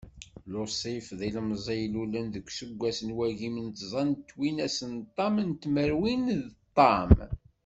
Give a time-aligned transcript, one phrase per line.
[0.51, 5.35] Lusif d ilemẓi i ilulen deg useggas n wagim d tẓa n twinas d ṭam
[5.49, 7.11] n tmerwin d ṭam.